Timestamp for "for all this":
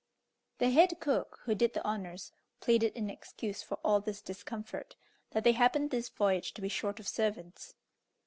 3.61-4.19